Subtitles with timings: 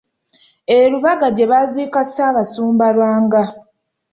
[0.75, 3.43] E Lubaga gye baaziika Ssaabasumba Lwanga.